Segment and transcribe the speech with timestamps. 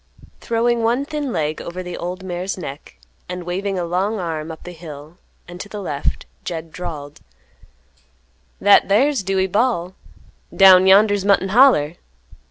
[0.39, 2.97] Throwing one thin leg over the old mare's neck,
[3.29, 7.21] and waving a long arm up the hill and to the left, Jed drawled,
[8.59, 9.93] "That thar's Dewey Bal';
[10.55, 11.97] down yonder's Mutton Holler."